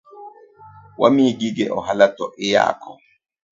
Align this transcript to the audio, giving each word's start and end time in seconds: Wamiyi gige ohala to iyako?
Wamiyi 1.01 1.31
gige 1.39 1.65
ohala 1.77 2.07
to 2.17 2.25
iyako? 2.45 2.91